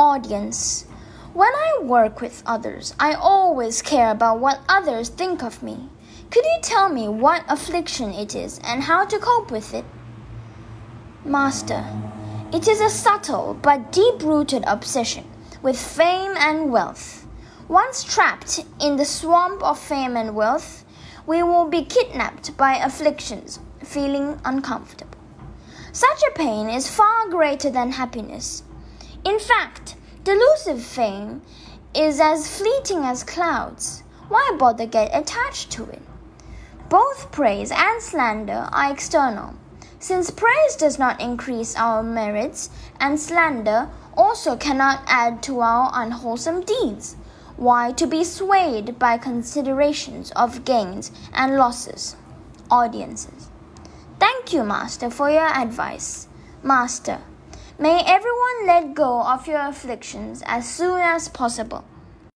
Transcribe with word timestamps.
Audience. 0.00 0.86
When 1.34 1.52
I 1.52 1.82
work 1.82 2.22
with 2.22 2.42
others, 2.46 2.94
I 2.98 3.12
always 3.12 3.82
care 3.82 4.10
about 4.10 4.40
what 4.40 4.62
others 4.66 5.10
think 5.10 5.42
of 5.42 5.62
me. 5.62 5.90
Could 6.30 6.42
you 6.42 6.58
tell 6.62 6.88
me 6.88 7.06
what 7.06 7.44
affliction 7.48 8.14
it 8.14 8.34
is 8.34 8.58
and 8.64 8.82
how 8.82 9.04
to 9.04 9.18
cope 9.18 9.50
with 9.50 9.74
it? 9.74 9.84
Master. 11.22 11.84
It 12.50 12.66
is 12.66 12.80
a 12.80 12.88
subtle 12.88 13.52
but 13.60 13.92
deep 13.92 14.22
rooted 14.22 14.64
obsession 14.66 15.26
with 15.60 15.78
fame 15.78 16.34
and 16.38 16.72
wealth. 16.72 17.26
Once 17.68 18.02
trapped 18.02 18.64
in 18.80 18.96
the 18.96 19.04
swamp 19.04 19.62
of 19.62 19.78
fame 19.78 20.16
and 20.16 20.34
wealth, 20.34 20.82
we 21.26 21.42
will 21.42 21.66
be 21.66 21.84
kidnapped 21.84 22.56
by 22.56 22.76
afflictions, 22.76 23.60
feeling 23.84 24.40
uncomfortable. 24.46 25.18
Such 25.92 26.22
a 26.26 26.38
pain 26.38 26.70
is 26.70 26.88
far 26.88 27.28
greater 27.28 27.68
than 27.68 27.92
happiness. 27.92 28.62
In 29.24 29.38
fact, 29.38 29.96
delusive 30.24 30.82
fame 30.82 31.42
is 31.94 32.20
as 32.20 32.56
fleeting 32.56 33.04
as 33.04 33.22
clouds. 33.22 34.02
Why 34.28 34.56
bother 34.58 34.86
get 34.86 35.10
attached 35.14 35.70
to 35.72 35.84
it? 35.84 36.02
Both 36.88 37.30
praise 37.30 37.70
and 37.70 38.00
slander 38.00 38.68
are 38.72 38.92
external. 38.92 39.54
Since 39.98 40.30
praise 40.30 40.76
does 40.76 40.98
not 40.98 41.20
increase 41.20 41.76
our 41.76 42.02
merits, 42.02 42.70
and 42.98 43.20
slander 43.20 43.90
also 44.16 44.56
cannot 44.56 45.02
add 45.06 45.42
to 45.44 45.60
our 45.60 45.90
unwholesome 45.92 46.62
deeds, 46.62 47.16
why 47.56 47.92
to 47.92 48.06
be 48.06 48.24
swayed 48.24 48.98
by 48.98 49.18
considerations 49.18 50.30
of 50.32 50.64
gains 50.64 51.12
and 51.34 51.56
losses? 51.56 52.16
Audiences. 52.70 53.50
Thank 54.18 54.54
you, 54.54 54.64
Master, 54.64 55.10
for 55.10 55.28
your 55.30 55.48
advice. 55.48 56.26
Master, 56.62 57.18
may 57.80 58.02
everyone 58.04 58.66
let 58.66 58.94
go 58.94 59.22
of 59.22 59.46
your 59.46 59.66
afflictions 59.66 60.42
as 60.44 60.68
soon 60.68 61.00
as 61.00 61.28
possible. 61.28 61.82